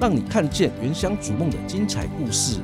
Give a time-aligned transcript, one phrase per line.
[0.00, 2.58] 让你看见原乡逐梦的精彩故事。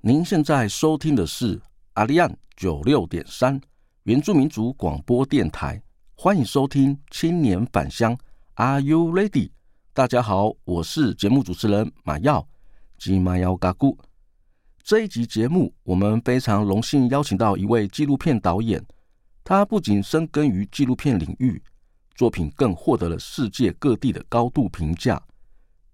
[0.00, 1.60] 您现在收听的是
[1.94, 3.60] 阿利安九六点三
[4.04, 5.82] 原住民族广播电台，
[6.14, 8.16] 欢迎收听青年返乡。
[8.54, 9.50] Are you ready？
[9.92, 12.46] 大家好，我是节目主持人马耀
[12.96, 13.98] 吉马耀嘎咕。
[14.84, 18.80] 这一集节目，我们非常荣幸邀请到一位纪录片导演，
[19.42, 21.60] 他不仅深耕于纪录片领域。
[22.16, 25.22] 作品更获得了世界各地的高度评价。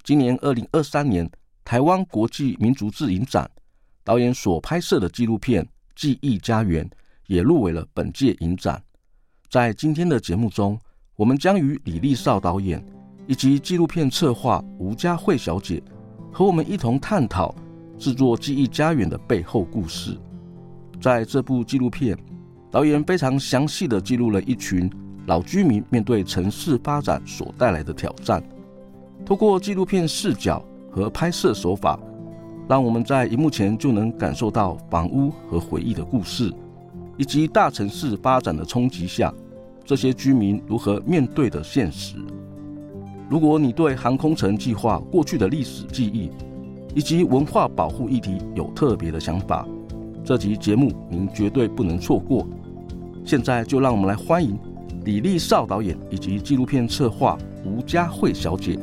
[0.05, 1.29] 今年二零二三年
[1.65, 3.51] 台湾国际民族志影展，
[4.05, 5.65] 导演所拍摄的纪录片
[5.97, 6.85] 《记忆家园》
[7.27, 8.81] 也入围了本届影展。
[9.51, 10.79] 在今天的节目中，
[11.17, 12.85] 我们将与李立少导演
[13.27, 15.83] 以及纪录片策划吴佳慧小姐
[16.33, 17.53] 和我们一同探讨
[17.99, 20.17] 制作《记忆家园》的背后故事。
[21.01, 22.17] 在这部纪录片，
[22.71, 24.89] 导演非常详细地记录了一群。
[25.27, 28.43] 老居民面对城市发展所带来的挑战，
[29.25, 31.99] 透过纪录片视角和拍摄手法，
[32.69, 36.53] 让我们在荧幕前就能感受到房屋和回忆的故事，
[37.17, 39.33] 以及大城市发展的冲击下，
[39.85, 42.17] 这些居民如何面对的现实。
[43.31, 46.31] 如果你对航空城计划过去的历史记忆，
[46.95, 49.67] 以及文化保护议题有特别的想法，
[50.25, 52.47] 这集节目您绝对不能错过。
[53.25, 54.59] 现在就让我们来欢迎。
[55.05, 58.79] 李立少导演以及纪录片策划吴佳慧小姐。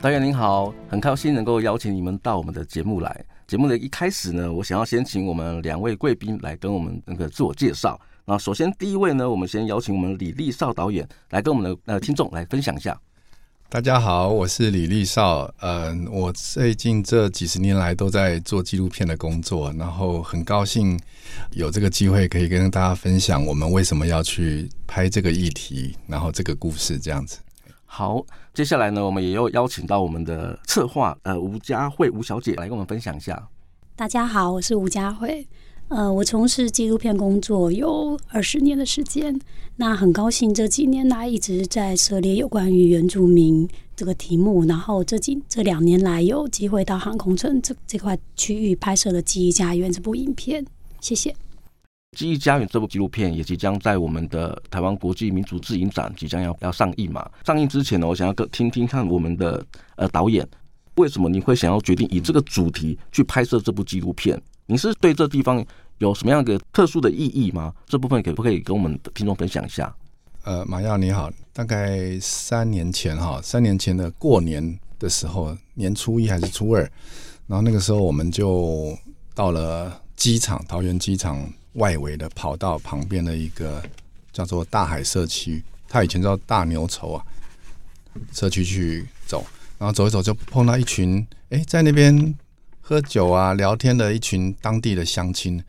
[0.00, 3.24] 导演您好，很高兴能够邀请你们到我们的节目来。
[3.48, 7.98] 节目的一开始呢，我想要先请我们两位贵宾来跟我们那个自我介绍。
[8.26, 13.00] 那首先第一位呢，我们先邀请我们李立少导演来跟我们的呃听众来分享一下。
[13.70, 15.50] 大家好，我是李立少。
[15.62, 21.00] 嗯、我最近这几十年来都在做纪录片的工作，然后很高兴
[21.52, 27.38] 有这个机会可以跟大家分享我们为什么要去拍这个议题，然后这个故事这样子。
[27.90, 28.22] 好，
[28.52, 33.48] 接下来呢，我们也要邀请到我们的策划呃吴佳慧吴小姐来跟我们分享一下。
[33.96, 35.44] 大家好，我是吴佳慧，
[35.88, 39.36] 呃，我从事纪录片工作有二十年的时间，
[39.76, 43.66] 那很高兴这几年来一直在涉猎有关于原住民
[43.96, 50.64] 这个题目，然后这几这两年来有机会到航空城这这块区域拍摄了《记忆家园》这部影片，
[51.00, 51.30] 谢谢。
[52.16, 57.28] 《记忆家园》这部纪录片也即将在我们的台湾国际民族自影展即将要要上映嘛？
[57.44, 59.64] 上映之前呢，我想要听听看我们的
[59.96, 60.46] 呃导演，
[60.96, 64.40] 为什么你会想要决定以这个主题去拍摄这部纪录片？
[64.66, 65.64] 你是对这地方
[65.98, 67.72] 有什么样的特殊的意义吗？
[67.86, 69.94] 这部分可不可以跟我们的听众分享一下？
[70.44, 76.80] 呃，马耀你好，大概三年前哈，三年前的过年的时候，年初一还是初二，
[77.46, 78.96] 然后那个时候我们就
[79.34, 81.46] 到了机场，桃园机场。
[81.74, 83.82] 外围的跑道旁边的一个
[84.32, 87.24] 叫做大海社区，它以前叫大牛稠啊
[88.32, 89.46] 社区去走，
[89.78, 92.34] 然后走一走就碰到一群哎、在那边
[92.80, 95.62] 喝酒啊聊天的一群当地的乡亲，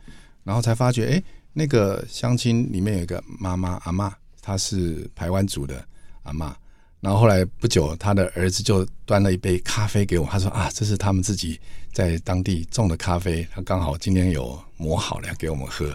[0.44, 4.12] 然后才发觉哎、那个乡亲里面有一个妈妈阿嬷，
[4.42, 5.84] 她是排湾族的
[6.24, 6.52] 阿嬷，
[7.00, 11.58] 然后后来不久，他的儿子就端了一杯咖啡给我，他说啊，这是他们自己
[11.92, 15.86] 在当地种的咖啡，他刚好今天有磨好了给我们喝。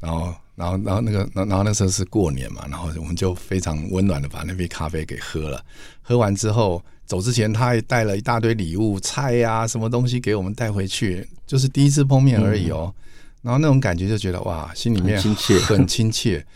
[0.00, 5.64] 然后，然后，然后那个，然后那时候是过年嘛，然后我们就非常温暖的把那杯咖啡给喝了。
[6.00, 12.92] 喝完之后走之前，他还带了一大堆礼物，菜呀、啊，什么东西给我们带回去，就是第一次碰面而已哦。
[12.96, 13.02] 嗯、
[13.42, 16.46] 然后那种感觉就觉得哇，心里面很亲切，很亲切。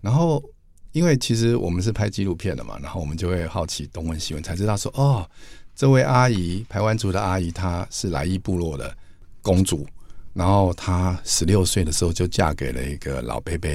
[0.00, 0.42] 然后。
[0.92, 5.28] 因为其实我们是拍纪录片的嘛，然后我们就会好奇东问西问，才知道说哦，
[5.76, 8.96] 这位阿姨排湾族的阿姨，她是来伊部落的
[9.42, 9.86] 公主，
[10.32, 13.70] 然后她十六岁的时候就嫁给了一个老伯伯，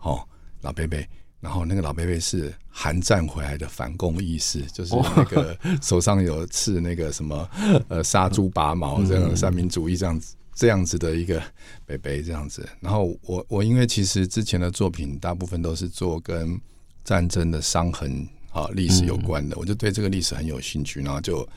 [0.00, 0.22] 哦，
[0.60, 0.96] 老伯伯，
[1.40, 7.50] 然后那个老伯伯是韩战回来的反共义士，就是那个 手上有刺那个什么
[7.88, 10.36] 呃杀猪拔毛这样三民主义这样子。
[10.52, 11.42] 这样子的一个
[11.86, 16.60] 北北这样子，然后我我因为其实之前的作品大部分都是做跟
[17.02, 21.48] 战争的伤痕啊历史有关的，我就对这个历史很有兴趣，然后就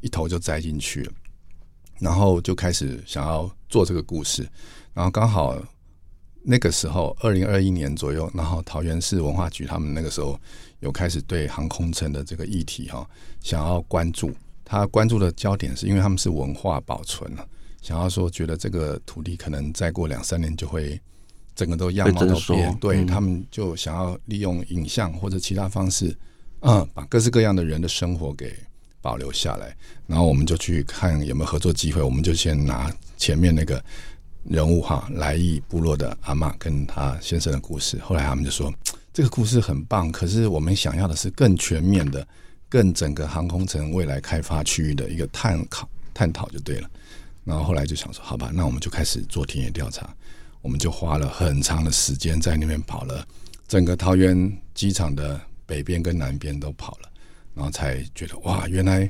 [0.00, 1.12] 一头就栽进去了，
[1.98, 4.48] 然后就开始想要做这个故事，
[4.92, 5.56] 然后刚好
[6.42, 10.38] 那个时候二零二一年左右，然后桃园市文化局他们那个时候
[10.80, 13.08] 有开始对航空城的这个议题哈
[13.40, 14.32] 想要关注，
[14.64, 17.48] 他关注的焦点是因为他们是文化保存了。
[17.82, 21.00] 想要说，觉得这个土地可能再过两三年就会
[21.56, 26.14] 整个都样貌都变，对，他们就想要利用影像或者其他方式，
[26.60, 28.54] 嗯，把各式各样的人的生活给
[29.00, 29.74] 保留下来。
[30.06, 32.02] 然后我们就去看有没有合作机会。
[32.02, 33.82] 我们就先拿前面那个
[34.44, 37.98] 人物哈，来意部落的阿嬷跟他先生的故事。
[38.00, 38.72] 后来他们就说
[39.14, 42.26] 这个故事很棒，可是我们想要的是更全面的、
[42.68, 46.90] 更整个航空城未来开发区域的一个探讨、探讨就对了。
[47.44, 50.14] 然后后来就想说，好吧，那我们就开始做田野调查。
[50.66, 53.24] 我们就花了很长的时间在那边跑了，
[53.68, 57.08] 整个桃园机场的北边跟南边都跑了，
[57.54, 59.08] 然后才觉得哇，原来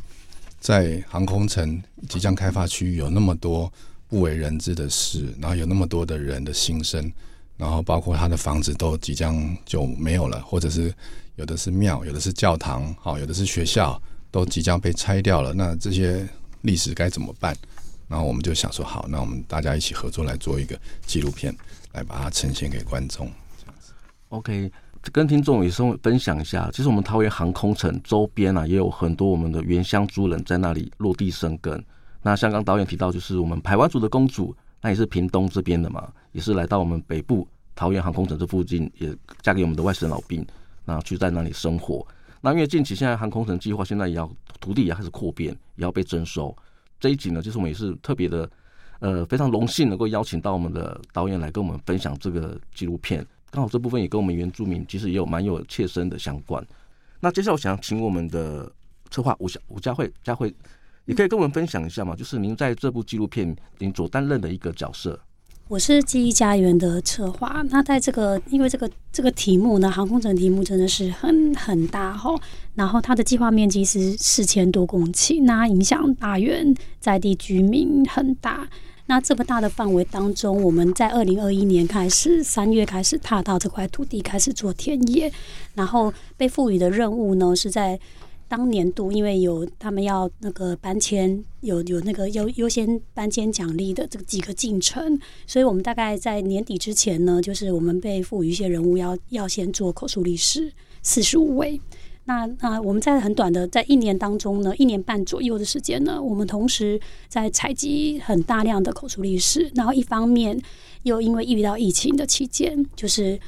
[0.60, 3.72] 在航空城即将开发区域有那么多
[4.06, 7.10] 不为人知的事，然后有那么多的人的心声，
[7.56, 10.92] 然后包括他的房子都即将就没有了，或者是
[11.36, 13.98] 有的是庙，有的是教堂，好，有的是学校，
[14.30, 15.54] 都即将被拆掉了。
[15.54, 16.28] 那这些
[16.60, 17.56] 历史该怎么办？
[18.08, 21.54] 然后我们就想说，好，那我们大家一起合作来做一个纪录片，
[21.92, 23.26] 来把它呈现给观众。
[23.58, 23.92] 这样子
[24.28, 24.70] ，OK，
[25.12, 31.84] 跟听众也是分享一下，其实我们桃园航空城周边啊，也有很多我们的原乡族人在那里落地生根。
[32.22, 39.12] 那像刚导演提到，就是我们排湾族的公主，那也是屏东这边的嘛，也是来到我们北部桃园航空城这附近，也
[39.42, 40.46] 嫁给我们的外省老兵，
[40.84, 42.06] 然后去在那里生活。
[42.40, 44.30] 那因为近期现在航空城计划现在也要
[44.60, 46.56] 土地也开始扩编，也要被征收。
[46.98, 48.48] 这一集呢，就是我们也是特别的，
[49.00, 53.24] 呃，非常荣幸能够邀请到我们的导演来跟我们分享这个纪录片。
[53.50, 56.64] 刚好这部分也跟我们原住民其实也有蛮有切身的相关。
[57.20, 58.70] 那接下来我想请我们的
[59.10, 60.54] 策划吴小吴佳慧佳慧，
[61.04, 65.18] 也可以跟我们分享一下嘛，就是您在这部纪录片您所担任的一个角色。
[65.68, 67.60] 我是记忆家园的策划。
[67.70, 72.32] 那在这个，因为这个这个题目呢，航空城题目真的是很很大哈。
[72.76, 78.68] 然后它的计划面积是四千多公顷，那影响大园在地居民很大。
[79.06, 85.32] 那这么大的范围当中，我们在二零二一年开始三月开始踏到这块土地，开始做田野，
[85.74, 87.98] 然后被赋予的任务呢是在。
[88.48, 100.72] 当年度因为有他们要那个搬迁，有有那个优优先搬迁奖励的这个几个进程，所以我们大概在年底之前呢，就是我们被赋予一些人物要要先做口述历史
[101.02, 101.80] 四十五位。
[102.24, 110.60] 那那我们在很短的在一年当中呢，一年半左右的时间呢，我们同时在采集很大量的口述历史，然后一方面
[111.02, 113.38] 又因为遇到疫情的期间，就是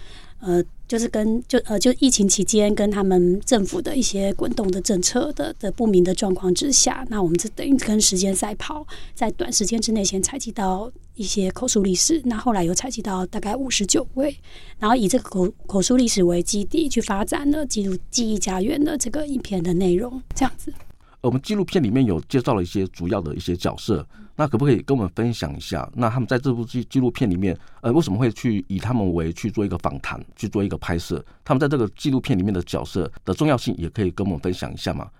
[0.40, 0.64] 呃。
[0.88, 14.34] 就是跟就呃就疫情期间跟他们政府的一些滚动的政策的的不明的状况之下，那我们就等于跟时间赛跑，在短时间之内先采集到一些口述历史，那后来有采集到大概五十九位，
[14.78, 20.72] 然后以这个口口述历史为基地去发展了记录记忆家园的这个影片的内容，这样子。
[21.20, 24.06] 我们纪录片里面有介绍了一些主要的一些角色，
[24.38, 25.90] 那可不可以跟我们分享一下？
[25.96, 31.22] 那他们在这部纪纪录片里面，呃，为什么会去以他们为去做一个访谈，去做一个拍摄？
[31.44, 35.10] 他们在这个纪录片里面的角色的重要性，也可以跟我们分享一下吗？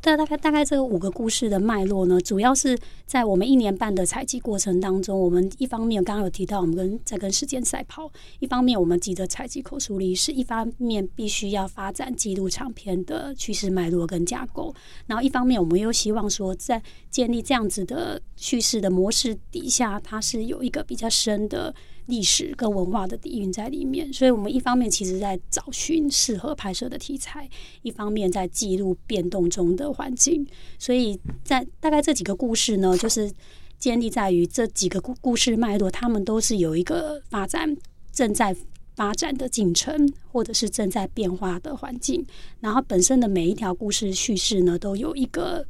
[0.00, 14.72] 大大概大概这五个故事的脉络呢，主要是在我们一年半的采集过程当中，我们一方面刚刚有提到，我们跟在跟时间赛跑，一方面我们急着采集口述历史，一方面必须要发展记录长篇的叙事脉络跟架构，
[15.06, 21.74] 然后一方面我们又希望说，在建立这样子的叙事的模式底下，它是有一个比较深的。
[22.08, 27.48] 历史跟文化的底蕴在里面，所以我们一方面其实在找寻适合拍摄的题材，
[27.82, 30.46] 一方面在记录变动中的环境。
[30.78, 33.30] 所以在大概这几个故事呢，就是
[33.78, 37.76] 建立在于这几个故故事脉络，他们都是有一个发展
[38.10, 38.56] 正在
[38.96, 42.26] 发展的进程，或者是正在变化的环境。
[42.60, 45.66] 然后本身的每一条故事叙事呢，都有一个。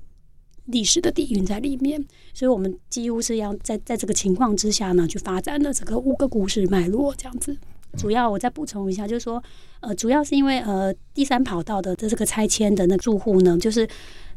[0.68, 7.56] 历史的底蕴在里面，所以我们几乎是要在在这个情况之下呢，去发展的这个五个故事脉络这样子。
[7.96, 9.42] 主要我再补充一下，就是说，
[9.80, 13.88] 呃，主要是因为呃，第三跑道的这这个拆迁的那住户呢，就是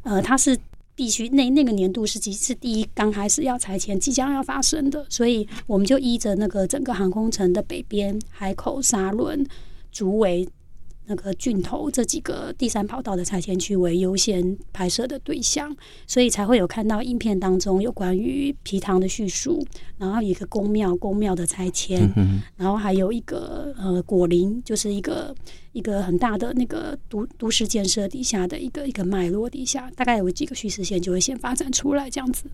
[0.03, 0.57] 呃，他是
[0.95, 9.45] 必须那那个年度是其是第一刚开始要拆迁，即将要发生的，所以我们就依着那个整个航空城的北边海口、沙轮、
[9.91, 10.47] 竹围。
[11.11, 15.75] 那个郡头这几个第三跑道的拆迁区为优先拍摄的对象，
[16.07, 19.61] 所以才会有看到影片当中有关于皮塘的叙述，
[19.97, 25.35] 然后一个宫庙宫庙的拆迁，嗯、然后还有一个呃果林，就是一个
[25.73, 32.45] 一个很大的那个都都市建设底下的一个一个脉络底下，大概有几个叙事线就会先发展出来这样子。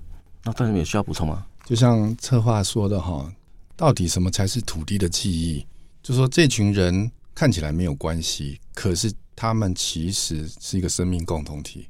[0.43, 1.45] 那范总也需要补充吗？
[1.63, 3.31] 就像策划说的哈，
[3.75, 5.63] 到底什么才是土地的记忆？
[6.01, 7.11] 就说这群人。
[7.37, 11.87] 看起来没有关系，可是他们其实是一个生命共同体，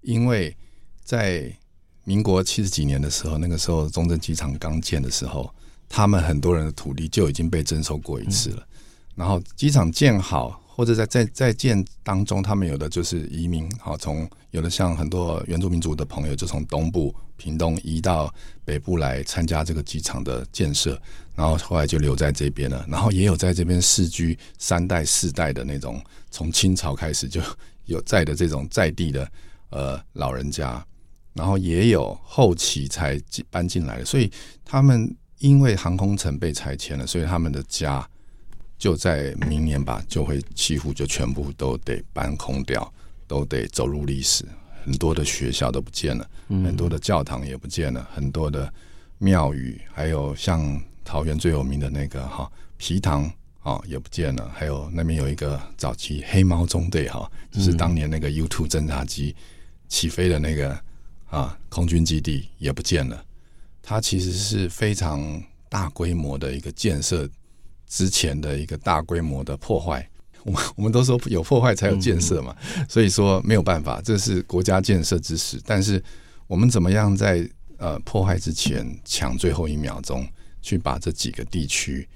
[0.00, 0.56] 因为
[1.04, 1.54] 在
[2.04, 5.54] 民国七十几年的时候，那个时候中正机场刚建的时候，
[5.86, 8.66] 他们很多人的土地就已经被征收过一次了。
[9.14, 18.32] 然后机场建好，或者在在在建当中，他们有的就是移民，好从有的像很多原住民族的朋友就从东部屏东移到
[18.64, 21.00] 北部来参加这个机场的建设。
[21.34, 27.42] 然后后来就留在这边了，然后也有在这边世居三代四代的那种，从清朝开始就
[27.84, 29.30] 有在的这种在地的
[29.68, 30.82] 呃老人家，
[31.34, 34.32] 然后也有后期才搬进来的，所以
[34.64, 38.08] 他们因为航空城被拆迁了，所以他们的家
[38.78, 42.90] 就在明年吧，就会几乎就全部都得搬空掉，
[43.26, 44.42] 都得走入历史，
[44.86, 48.72] 很多的学校都不见了，很多的教堂也不见了，很多的
[49.18, 50.80] 庙宇，还有像。
[51.08, 53.30] 桃园最有名的那个哈皮塘
[53.62, 59.32] 啊也不见了，还有那边有一个早期黑猫中队哈，就是当年那个 U2 侦察机
[59.88, 60.76] 起飞的那个
[61.30, 63.24] 啊空军基地也不见了。
[63.80, 67.30] 它其实是非常大规模的一个建设
[67.86, 70.10] 之前的一个大规模的破坏。
[70.46, 72.56] 我们我们都说有破坏才有建设嘛，
[72.88, 75.60] 所以说没有办法，这是国家建设之始。
[75.66, 76.02] 但是
[76.46, 80.26] 我们怎么样在呃破坏之前抢最后一秒钟？
[80.62, 82.08] 去把这几个地区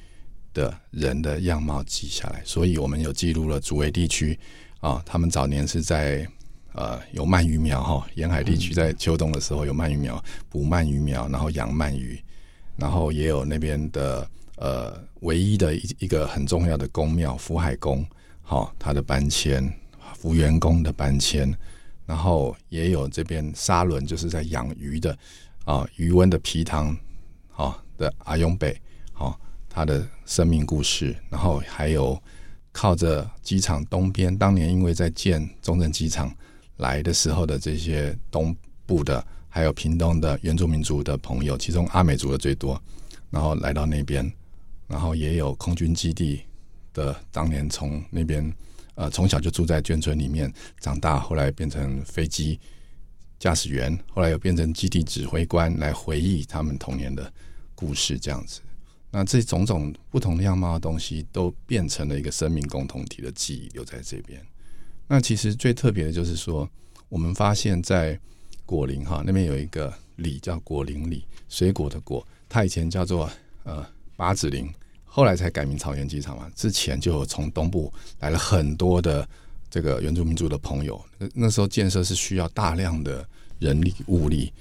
[0.53, 4.37] 的人的样貌记下来，所以我们有记录了竹围地区
[4.81, 6.27] 啊，他们早年是在
[6.73, 12.21] 呃有鳗鱼苗哈，沿海地区在秋冬的时候有鳗鱼苗，捕鳗鱼苗，然后养鳗鱼，
[12.75, 18.05] 然后也有那边的呃唯一的一一个很重要的宫庙福海宫，
[18.43, 19.73] 好，他的搬迁，
[20.17, 21.53] 福员工的搬迁，
[22.07, 25.17] 然后也有这边沙仑就是在养鱼的
[25.65, 26.97] 啊，鱼温的皮塘，
[27.49, 27.83] 好。
[28.01, 28.81] 的阿勇北，
[29.13, 32.19] 好，他的生命故事，然后还有
[32.73, 36.35] 靠着机场东边，当年因为在建中正机场
[36.79, 38.57] 来的时候的这些东
[38.87, 42.83] 部的，还有屏东的原住民族的朋友，其中阿美族的最多，
[43.29, 44.33] 然后来到那边，
[44.87, 46.41] 然后也有空军基地
[46.93, 48.55] 的，当年从那边
[48.95, 52.59] 呃从小就住在眷村里面长大，后来变成飞机
[53.39, 57.33] 驾驶员，后来又变成基地指挥官，来回忆他们童年的。
[57.73, 58.61] 故事这样子，
[59.11, 64.39] 那这种种不同的样貌的东西，都变成了一个生命共同体的记忆，留在这边。
[65.09, 66.69] 那其实最特别的就是说，
[67.09, 68.21] 我们发现，在
[68.67, 73.31] 果林哈那边有一个里叫果林里，水果的果，它以前叫做
[73.63, 73.83] 呃
[74.15, 74.71] 八子林，
[75.13, 76.49] 后来才改名草原机场嘛。
[76.55, 79.29] 之前就有从东部来了很多的
[79.69, 83.27] 这个原住民族的朋友，那那时候建设是需要大量的
[83.59, 84.53] 人力物力。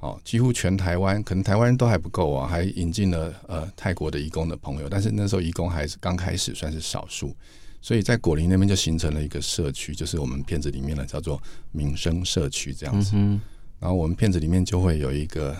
[0.00, 7.34] 哦，几乎全台湾可能台湾人都还不够啊，还引进了呃泰国的义工的朋友，但是那时候义工还是刚开始，算是少数，
[7.80, 11.42] 所以在果林那边就形成了一个社区，就是我们片子里面的叫做
[11.72, 13.12] 民生社区这样子。
[13.14, 13.40] 嗯、
[13.80, 15.56] 然后我们片子里面就会有一个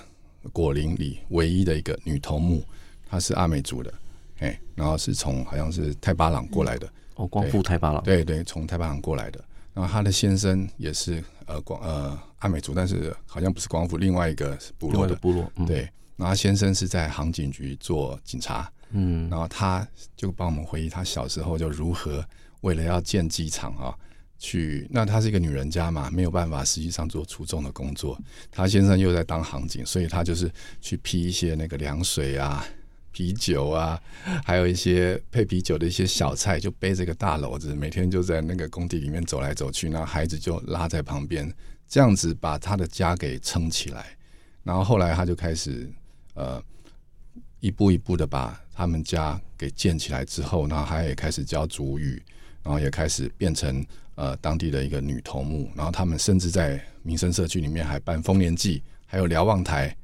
[0.52, 2.62] 果林里唯一的一个女头目，
[3.08, 3.90] 她是阿美族的，
[4.38, 9.42] 哎、欸，然后是从好像是泰巴朗过来的，哦，光复泰巴朗，对对，从泰巴朗过来的。
[9.72, 15.80] 然后他的先生也是呃光呃阿美族，但是好像不是光复，另外一个部落的部落，嗯、对。
[16.16, 19.86] 然后他先生是在航警局做警察，嗯，然后他
[20.16, 22.24] 就帮我们回忆他小时候就如何
[22.60, 23.92] 为了要建机场啊，
[24.38, 28.16] 去那她是一个女人家嘛，没有办法实际上做出众的工作。
[28.50, 30.48] 他先生又在当航警，所以他就是
[30.80, 32.64] 去批一些那个凉水啊。
[33.14, 33.98] 啤酒啊，
[34.44, 41.50] 还有一些配啤酒的一些小菜，就背着个大篓子，每天就在那个工地里面走来走去，那孩子就拉在旁边，
[41.88, 44.04] 这样子把他的家给撑起来。
[44.64, 45.88] 然后后来他就开始
[46.34, 46.60] 呃
[47.60, 52.20] 一步一步的把他们家给建起来之后，然后他也开始教族语，
[52.64, 55.70] 然后也开始变成呃当地的一个女头目。
[55.76, 59.96] 然后他们甚至在民生社区里面还办丰年祭，还有瞭望台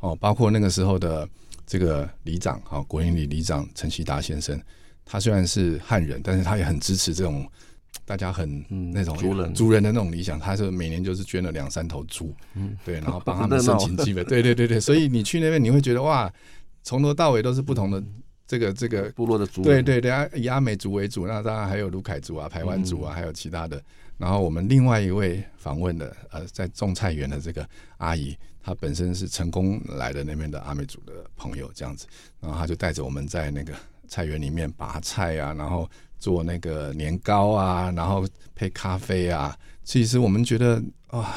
[0.00, 1.26] 哦，包括那个时候的。
[1.68, 4.58] 这个里长啊，国营里里长陈其达先生，
[5.04, 7.46] 他虽然是汉人，但是他也很支持这种
[8.06, 10.40] 大家很那种族人族人的那种理想。
[10.40, 14.80] 他是每年就是捐了两三头猪，嗯，对，然后帮他 们申请基本，对对对对。
[14.80, 16.32] 所以你去那边，你会觉得哇，
[16.82, 18.02] 从头到尾都是不同的
[18.46, 23.78] 这个这个部落的族，对对对，以阿美族为主，那当然还有卢凯族啊、排湾族啊，还有其他的。
[24.18, 28.36] 然后我们另外一位访问的呃，在种菜园的这个阿姨。
[28.60, 32.06] 她本身是成功来的那边的阿美族的朋友，这样子，
[32.38, 33.72] 然后她就带着我们在那个
[34.08, 39.56] 菜园里面拔菜啊，然后做那个年糕啊，然后配咖啡啊。
[39.84, 41.34] 其实我们觉得啊，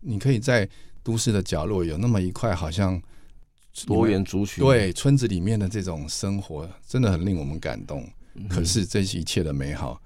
[0.00, 0.68] 你可以在
[1.02, 3.00] 都市的角落有那么一块，好像
[3.86, 8.06] 多元族群，对村子里面的这种生活，真的很令我们感动。
[8.34, 9.98] 嗯、可是这一切的美好，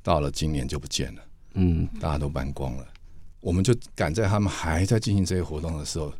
[0.00, 1.22] 到了今年就不见了，
[1.54, 2.86] 嗯，大家都搬光了。
[3.40, 6.12] 我们就赶在他们还在进行这些活动的时候，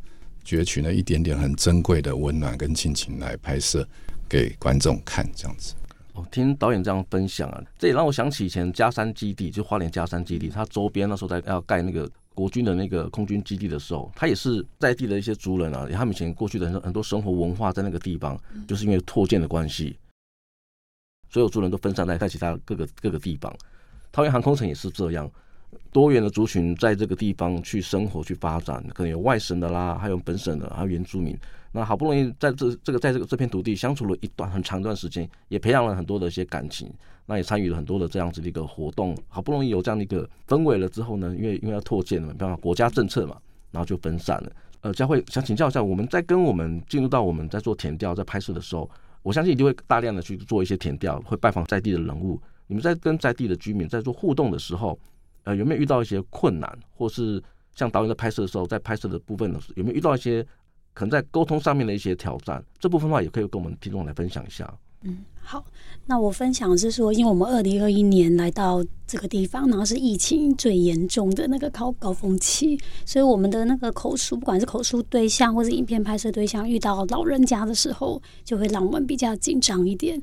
[0.44, 3.86] 攫取了一点点很珍贵的温暖跟亲情来拍摄
[4.28, 5.74] 给观众看，这样子。
[6.14, 19.98] 哦，听导演这样分享啊，这也让我想起以前佳山基地，就花莲佳山基地，它周边那时候在要盖那个国军的那个空军基地的时候，它也是在地的一些族人啊，他们以前过去的很多很多生活文化在那个地方，就是因为拓建的关系，
[21.30, 23.54] 所有族人都分散在在其他各个各个地方。
[24.12, 25.30] 桃园航空城也是这样。
[25.92, 31.36] 多元的族群在这个地方去生活、去发展，可能有外省的啦，还有本省的，还有原住民。
[31.72, 36.90] 那好不容易在这这个在这个这片土地相处了一段很长一段时间，也培养了很多的一些感情。
[37.26, 39.14] 那也参与了很多的这样子的一个活动。
[39.28, 43.36] 好不容易有这样的一个氛围了之后呢，因为因为要拓建了嘛，没办法，国家政策嘛，
[43.70, 44.52] 然后就分散了。
[44.80, 48.90] 呃，佳慧想请教一下，我们在跟我们进入到我们在做填调、在拍摄的时候，
[49.22, 52.40] 我相信一定会大量的去做一些填调，会拜访在地的人物。
[52.68, 54.96] 你们在跟在地的居民在做互动的时候，
[55.42, 57.42] 呃，有没有遇到一些困难，或是
[57.74, 60.46] 像导演在拍摄的时候，在拍摄的部分的时候，有没有遇到一些
[60.92, 62.62] 可能在沟通上面的一些挑战？
[62.78, 64.72] 这部分的话，也可以跟我们听众来分享一下。
[65.02, 65.64] 嗯，好，
[66.06, 72.76] 那我分享是说，因为我们二零二一年来到这个地方，然后是疫情最严重的那个高高峰期，
[73.06, 80.20] 所以我们的那个口述，不管是口述对象或是影片拍摄对象，遇到老人家的时候，就会让我们比较紧张一点。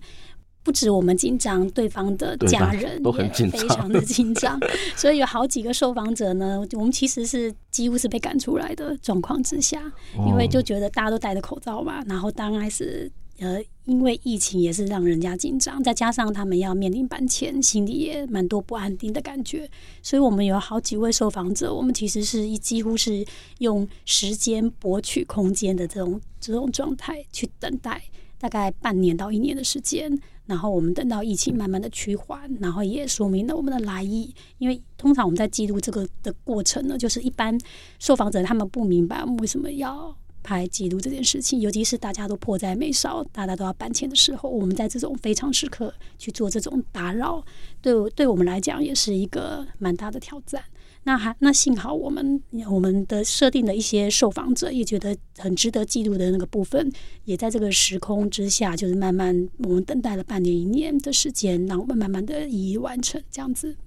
[0.65, 3.61] 不止我们紧张，对方的家人都很紧张。
[3.61, 4.59] 非常的 紧张，
[4.95, 9.79] 所以有好几个受访者呢，我们其实是几乎是被赶出来的状况之下，
[10.27, 19.69] 因为就觉得大家都戴着口罩嘛，然后当然是呃，因为疫情也是让人家紧张，再加上他们要面临搬迁，心里也蛮多不安定的感觉，
[20.01, 23.23] 所以我们有好几位受访者，我们其实是一几乎是
[23.59, 28.01] 用时间博取空间的这种这种状态去等待，
[28.39, 30.19] 大概半年到一年的时间。
[30.45, 34.33] 然后我们等到疫情慢慢的趋缓，然后也说明了我们的来意。
[34.57, 37.57] 因为通常我们在记录这个的过程呢，就是一般
[37.99, 47.43] 受访者他们不明白我们为什么要拍记录这件事情，尤其是大家都迫在眉梢，大家都要搬迁的时候，我们在这种非常时刻去做这种打扰，
[47.81, 50.63] 对对我们来讲也是一个蛮大的挑战。
[51.07, 56.91] 那还那幸好我们我们的设定的一些受访者也觉得很值得记录的那个部分，
[57.25, 63.77] 也在这个时空之下，就是慢慢我们等待了半年一年的时间，让我们慢慢的一一完成这样子。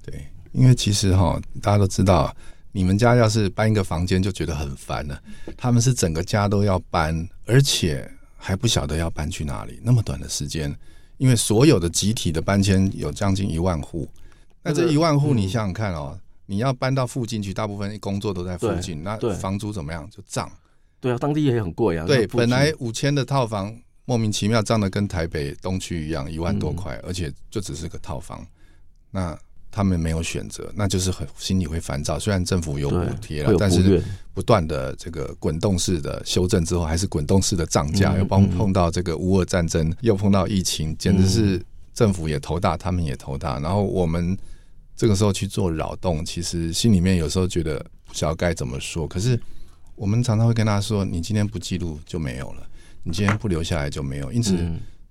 [0.00, 2.32] 对，因为其实哈，大家都知道，
[2.70, 5.20] 你们家要是搬一个房间就觉得很烦了，
[5.56, 10.72] 他们是整个家都要搬，而且还不晓得要搬去哪里，那么短的时间，
[11.16, 14.08] 因为所有的集体的搬迁有将近一万户，
[14.62, 16.16] 那这一万户你想想看哦。
[16.46, 20.08] 你要搬到附近去，大部分工作都在附近，那房租怎么样？
[20.10, 20.50] 就涨。
[21.00, 22.06] 对啊，当地也很贵啊。
[22.06, 28.46] 对，本来五千的套房，莫名其妙涨得跟台北东区一样，一万多块，嗯，而且就只是个套房。
[29.10, 29.38] 那
[29.70, 32.18] 他们没有选择，那就是很心里会烦躁。
[32.18, 34.02] 虽然政府有补贴了，但是
[34.32, 43.58] 不断的这个滚动式的修正之后，还是滚动式的涨价，嗯，又碰碰到这个乌俄战争，又碰到疫情，简直是政府也头大，他们也头大。
[43.60, 44.36] 然后我们。
[44.96, 49.06] 这个时候去做扰动，其实心里面有时候觉得不晓得该怎么说。
[49.08, 49.38] 可是
[49.96, 52.66] 我们常常会跟他说：“你今天不记录就没有了，
[53.02, 54.56] 你今天不留下来就没有。”因此，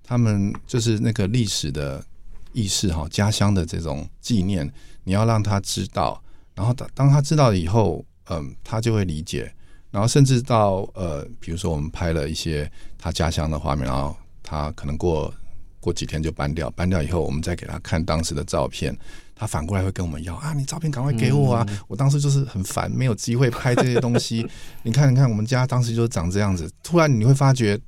[0.02, 2.04] 他们就是那个历史的
[2.52, 4.70] 意识哈，家乡的这种纪念，
[5.04, 6.22] 你要让他知道。
[6.54, 9.52] 然后当当他知道以后，嗯，他就会理解。
[9.90, 15.32] 然后甚至到呃，比如说我们拍了一些他家乡的画面，然后他可能过
[15.78, 18.96] 过几天就搬掉，搬掉以后，我们再给他看当时的照片，
[19.34, 21.66] 他反过来会跟我们要啊，你照片赶快给我啊！
[21.88, 24.46] 我当时就是很烦，没有机会拍这些东西。
[24.84, 26.70] 你看，你看，我们家当时就长这样子。
[26.82, 27.78] 突然你会发觉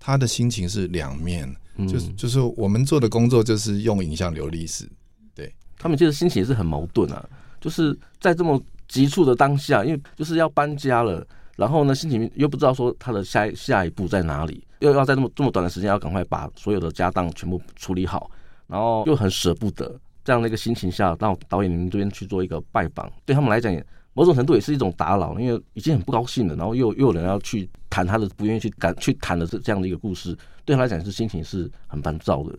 [0.00, 1.54] 他的心情是两面，
[1.88, 4.88] 就是就是我们做的工作就是用影像留历史，
[5.34, 7.28] 对，他们其实心情也是很矛盾啊。
[7.60, 18.30] 就是在这么急促的当下，因为就是要搬家了，然后呢，心情又不知道说他的下下一步在哪里，又要在这么这么短的时间要赶快把所有的家当全部处理好，
[18.66, 23.84] 然后又很舍不得这样的一个心情下，到导演你们这边去做一个拜访，对他们来讲也
[24.14, 32.58] 某种程度也是一种打扰，因为已经很不高兴了，然后又又有人要去谈他的不愿意去感去谈的这这样的一个故事，对他来讲是心情是很烦躁的。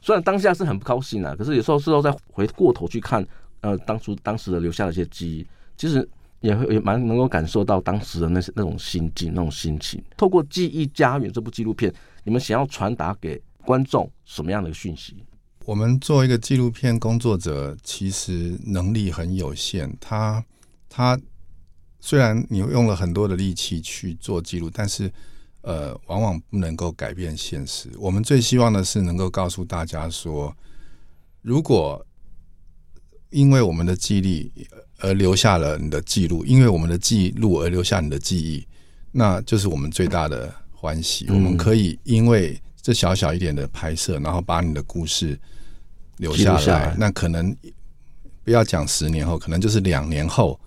[0.00, 3.26] 虽然当下是很不高兴啊，可是有时候事后再回过头去看。
[3.62, 6.08] 呃，当初当时的留下的一些记忆，其实
[6.40, 10.02] 也会也蛮能够感受到当时的那些那种心境、那种心情。
[10.16, 15.24] 透过《记忆家园》这部纪录片，你们想要传达给观众什么样的讯息？
[15.64, 19.96] 我们作为一个纪录片工作者，其实能力很有限。
[20.00, 20.44] 他
[20.88, 21.18] 他
[22.00, 25.10] 虽然你用了很多的力气去做记录，但是
[25.60, 27.88] 呃，往往不能够改变现实。
[27.96, 30.54] 我们最希望的是能够告诉大家说，
[31.42, 32.04] 如果
[33.30, 34.50] 因为我们的记忆
[34.98, 38.66] 而留下了你的记录，因为我们的记录而留下你的记忆，
[39.12, 41.26] 那就是我们最大的欢喜。
[41.28, 45.38] 我们可以因为这小小一点的拍摄，然后把你的故事
[46.18, 46.94] 留下来。
[46.98, 47.56] 那可能
[48.44, 50.58] 不要讲十年后，可能就是两年后，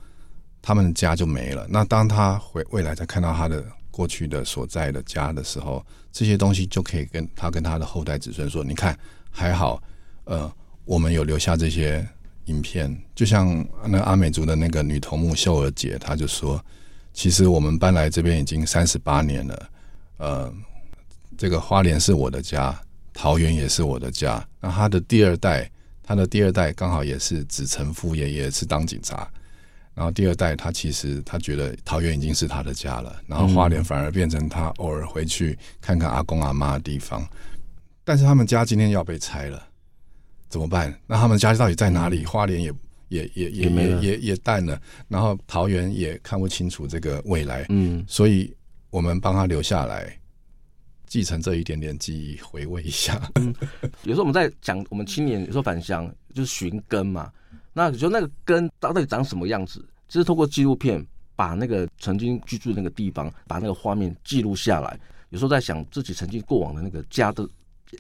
[0.62, 1.68] 他们的家就没了。
[1.70, 8.98] 那当他回未来再看到他的过去的所在的家的时候，这些东西就可以跟他跟他的后代子孙说：“你看，
[9.30, 9.84] 还好，
[10.24, 10.52] 呃，
[10.86, 12.08] 我们有留下这些。”
[12.46, 16.64] 影片就像那阿美族的那个女头目秀儿姐，她就说
[17.12, 19.70] ：“其实我们搬来这边已经三十八年了，
[20.18, 20.54] 呃，
[21.38, 22.78] 这个花莲是我的家，
[23.14, 24.46] 桃园也是我的家。
[24.60, 25.70] 那他的第二代，
[26.04, 29.28] 他的第二代刚好也是子承父业，也是当警察。
[29.94, 37.28] 然后第二代，他其实他觉得桃园已经是他的家了，然后花莲反而变成他偶尔回去看看阿公阿妈的地方。
[38.04, 39.68] 但是他们家今天要被拆了。”
[40.48, 40.94] 怎么办？
[41.06, 42.24] 那他们家到底在哪里？
[42.24, 42.72] 花莲也
[43.10, 47.66] 也也也也也也淡了，然后桃园也看不清楚这个未来。
[47.70, 48.56] 嗯，所以
[48.90, 50.18] 我们帮他留下来，
[51.16, 53.18] 继承这一点点记忆，回味一下。
[54.04, 57.32] 有时候我们在讲我们青年有时候返乡就是寻根嘛，
[57.72, 59.80] 那你说那个根到底长什么样子？
[60.10, 61.02] 就是透过纪录片
[61.34, 65.00] 把那个曾经居住的那个地方，把那个画面记录下来。
[65.30, 67.48] 有时候在想自己曾经过往的那个家的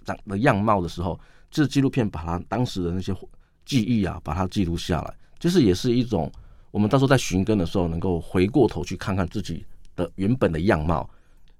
[0.03, 1.17] 长的样貌的时候。
[1.49, 3.15] 这纪录片把它当时的那些
[3.63, 6.29] 记忆啊，把它记录下来，就是也是一种
[6.69, 11.09] 我们到时候在寻根的时候，能够回过头去看看自己的原本的样貌。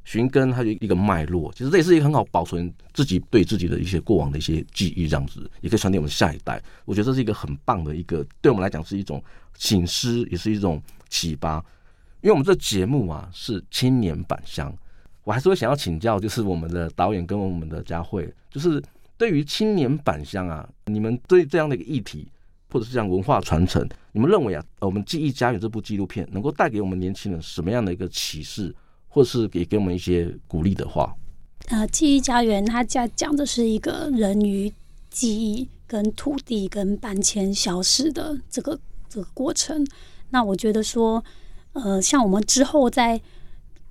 [0.06, 6.64] 寻根它就一个脉络，其实这也是一个很好保存自己对自己的一些过往的一些记忆，这样子也可以传递我们下一代。
[6.86, 9.22] 我觉得这是一个很棒的一个，对我们来讲是一种
[9.58, 11.58] 醒思，也是一种启发。
[12.22, 14.74] 因为我们这节目啊是青年返乡，
[15.26, 18.82] 我还是会想要请教，就是我们的导演跟我们的佳慧，就是。
[19.18, 22.28] 对于青年返乡啊，你们对这样的一个议题，
[22.70, 28.76] 或者是这样文化传承，你们认为啊，我们《记忆家园》这部纪录片能够带给我们年轻人什么样的一个启示，
[29.16, 31.16] 或是给给我们一些鼓励的话？
[31.68, 34.70] 呃，《记忆家园》它讲讲的是一个人与
[35.10, 39.88] 记忆、跟土地、跟搬迁消失的这个这个过程。
[40.32, 41.24] 那我觉得说，
[41.72, 43.22] 呃，像我们之后在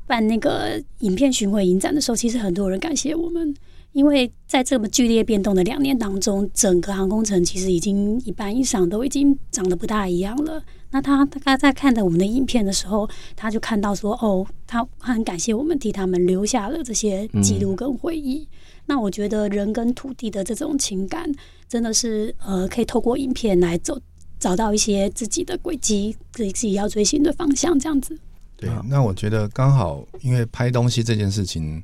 [0.06, 3.54] 办那个影片巡回影展的时候，其实很多人感谢我们。
[3.94, 10.60] 因为在这么剧烈变动的两年当中，整个航空城其实已经一半以上都已经长得不大一样了。
[10.90, 18.46] 那他他在看着我们的影片的时候，他就看到说：“哦，他很感谢我们替他们留下了这些记录跟回忆。”
[18.86, 21.32] 那我觉得人跟土地的这种情感，
[21.68, 23.96] 真的是呃，可以透过影片来走
[24.40, 28.18] 找到一些自己的轨迹，自己自己要追寻的方向，这样子。
[28.56, 31.80] 对，那我觉得刚好，因为拍东西这件事情。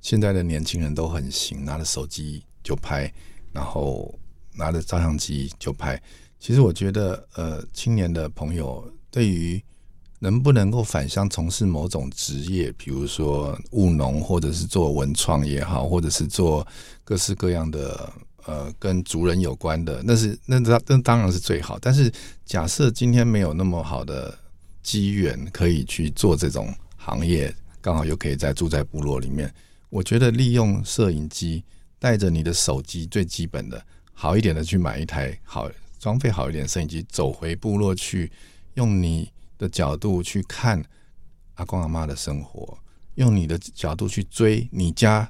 [0.00, 3.12] 现在的年轻人都很行，拿着手机就拍，
[3.52, 4.14] 然后
[4.54, 6.00] 拿着照相机就拍。
[6.38, 9.62] 其实我觉得，呃，青年的朋友对于
[10.18, 16.66] 能不能够返乡从事某种职业，比如说务农，或者是做文创也好，或者是做
[17.04, 18.12] 各式各样的
[18.44, 21.78] 呃跟族人有关的，那是那那那当然是最好。
[21.78, 22.10] 但是
[22.44, 24.38] 假设今天没有那么好的
[24.82, 29.52] 机缘可以去做这种行业，刚好又可以在住在部落里面，
[29.90, 31.62] 我觉得利用摄影机，
[31.98, 38.30] 带着你的手机，最基本的好一点的去买一台好装备好一点摄影机，走回部落去，
[38.74, 40.82] 用你的角度去看
[41.54, 42.78] 阿公阿妈的生活，
[43.16, 45.28] 用你的角度去追你家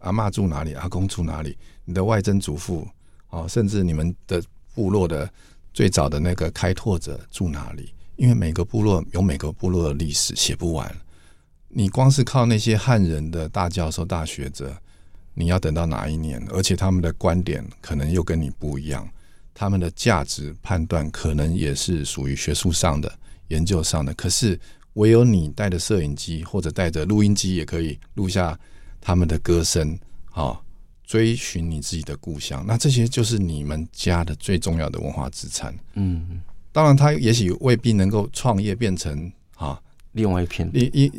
[0.00, 2.86] 阿妈住哪里，阿公住哪里，你的外曾祖父
[3.30, 4.42] 哦，甚至你们的
[4.74, 5.28] 部落的
[5.72, 7.92] 最早的那个开拓者住哪里？
[8.16, 10.94] 因为每个部落有每个部落的历史，写不完。
[11.74, 14.74] 你光是靠那些汉人的大教授、大学者。
[15.36, 16.40] 你要等到哪一年？
[16.48, 19.04] 而且他们的观点可能又跟你不一样，
[19.52, 23.12] 他们的价值判断可能也是属于学术上的、
[23.48, 24.14] 研究上的。
[24.14, 24.56] 可是
[24.92, 28.56] 唯有你带着摄影机或者带着录音机，也可以录下
[29.00, 29.98] 他们的歌声，
[30.30, 30.56] 啊，
[31.04, 32.64] 追寻你自己的故乡。
[32.64, 35.76] 那这些就是你们家的最重要的文化资产。
[35.94, 39.82] 嗯，当然，他也许未必能够创业变成啊，
[40.12, 41.12] 另外一片一一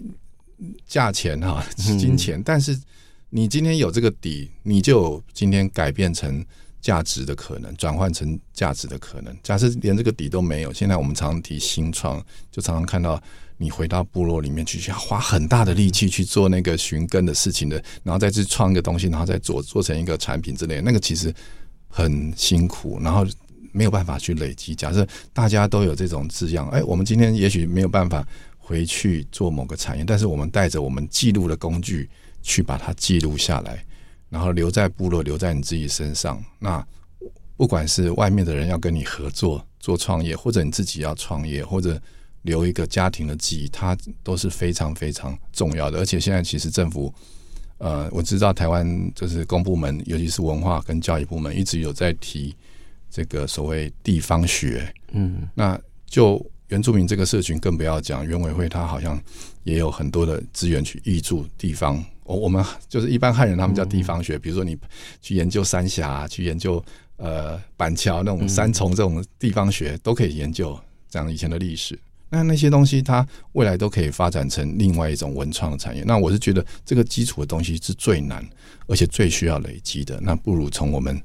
[0.88, 2.80] 价钱哈，金钱，但是。
[3.32, 6.46] 你今天有这个底，你就有今天改变成
[6.80, 9.38] 价值的可能，转换成价值的可能。
[9.44, 13.22] 假设连这个底都没有，现在我们常常提新创，就常常看到
[13.58, 21.34] 你回到部落里面去，需要花很大的力气去做那个寻根的事情的，然后再去创一个东西，然后再做做成一个产品之类的，那个其实
[21.90, 23.26] 很辛苦，然后
[23.74, 24.74] 没有办法去累积。
[24.74, 28.26] 假设大家都有这种字样，哎，我们今天也许没有办法
[28.66, 32.10] 回去做某个产业，但是我们带着我们记录的工具。
[32.48, 33.84] 去把它记录下来，
[34.30, 36.40] 然后留在部落，留在你自己身上。
[36.60, 36.88] 那
[37.58, 42.00] 不管是外面的人要跟你合作做创业，或者你自己要创业，或者
[42.44, 45.98] 留一个家庭的记忆，它都是非常非常重要的。
[45.98, 47.12] 而且现在其实政府，
[47.80, 52.56] 呃，我知道台湾就是公部门，尤其是文化跟教育部门，一直有在提
[53.10, 54.94] 这个所谓地方学。
[55.14, 56.40] 嗯，那就。
[56.70, 59.22] 原住民这个社群更不要讲，原委会他好像
[59.64, 62.04] 也有很多的资源去挹注地方。
[62.24, 64.40] 我我们就是一般汉人，他们叫地方学。
[64.40, 64.76] 比如说你
[65.22, 66.84] 去研究三峡，去研究
[67.18, 71.98] 呃板桥那种三重这种地方学，都可以研究这样以前的历史。
[72.30, 76.04] 那那些东西，它未来都可以发展成另外一种文创的产业。
[76.04, 78.44] 那我是觉得这个基础的东西是最难，
[78.88, 80.20] 而且最需要累积的。
[80.20, 81.22] 那不如从我们。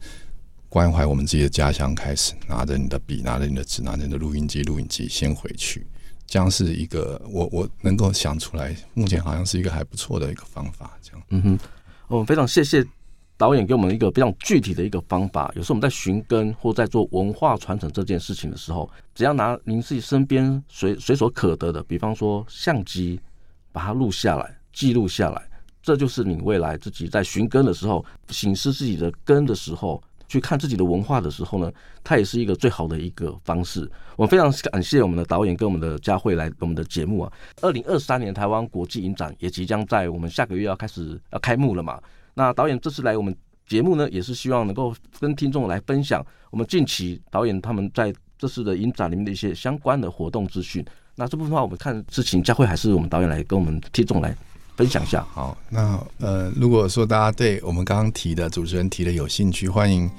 [0.70, 5.84] 关怀我们自己的家乡，开始拿着你的笔，拿着你的纸，拿着你的录音机、录音机，先回去，
[6.28, 10.96] 这样是一个我我能够想出来，目前好像是一个还不错的一个方法。
[11.02, 11.58] 这样，嗯哼，
[12.06, 12.86] 我们非常谢谢
[13.36, 15.50] 导演给我们一个非常具体的一个方法。
[15.56, 23.18] 有时候我们在寻根或在做文化传承这件事情的时候，只要拿您自己身边随随手可得的，比方说相机，
[23.72, 25.42] 把它录下来、记录下来，
[25.82, 30.00] 这就是你未来自己在寻根的时候、省思自己的根的时候。
[30.30, 31.72] 去看自己的文化的时候呢，
[32.04, 33.90] 它也是一个最好的一个方式。
[34.16, 37.32] 我非常感谢我们的导演跟我们的佳慧来我们的节目啊。
[37.62, 42.00] 二零二三年台湾国际影展也即将在我们下个月要开始要开幕了嘛。
[42.34, 50.84] 那导演这次来我们节目呢，也是希望能够跟听众来分享我们近期导演他们在这次的影展里面的一些相关的活动资讯。
[51.16, 54.32] 那这部分的话，我们看是请佳慧还是我们导演来跟我们听众来
[54.80, 55.22] 分享一下。
[55.30, 60.10] 好，那呃，如果说大家对我们刚刚提的主持人提的有兴趣，欢迎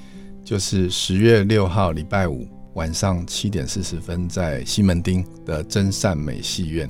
[0.44, 6.88] 就是十月六号礼拜五晚上七点四十分在西门町的真善美戏院，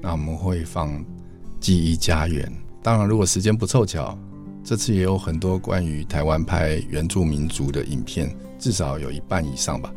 [0.00, 0.96] 那我们会放
[1.58, 2.46] 《记忆家园》。
[2.84, 4.16] 当然，如果时间不凑巧，
[4.62, 9.92] 这次也有很多关于台湾拍原住民族的影片，至少有一半以上吧。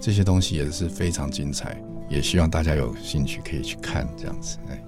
[0.00, 4.58] 这些东西也是非常精彩，也希望大家有兴趣可以去看这样子。
[4.68, 4.82] 哎。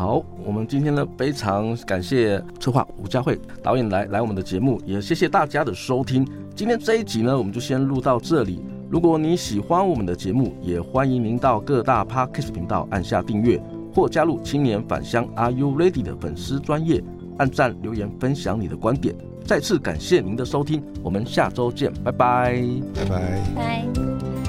[0.00, 6.26] 好，我们今天呢非常感谢策划吴佳慧导演来来我们的节目，也谢谢大家的收听。
[6.56, 8.62] 今天这一集呢，我们就先录到这里。
[8.88, 13.60] 如果你喜欢我们的节目，也欢迎您到各大 Podcast 频道按下订阅，
[13.94, 17.04] 或加入青年返乡 Are You Ready 的粉丝专业，
[17.36, 19.14] 按赞留言分享你的观点。
[19.44, 24.39] 再次感谢您的收听，我们下周见，拜拜，拜拜，拜。